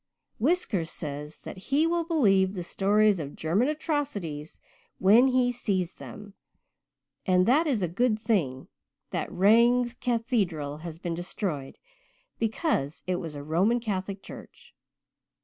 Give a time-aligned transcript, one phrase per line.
[0.39, 4.59] Whiskers says that he will believe the stories of German atrocities
[4.97, 6.33] when he sees them,
[7.27, 8.67] and that it is a good thing
[9.11, 11.77] that Rangs Cathedral has been destroyed
[12.39, 14.73] because it was a Roman Catholic church.